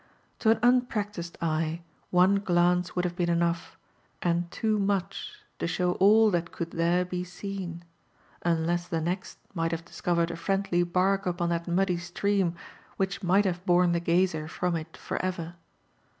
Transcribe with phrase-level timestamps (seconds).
[0.39, 3.77] To an unpractised eye, one glance would have been enough,
[4.23, 7.83] and too much, to show all that could there be seen;
[8.41, 12.55] unless the next might have discovered a friendly bark upon that muddy stream,
[12.97, 15.53] which might have borne the gazer from it for ever.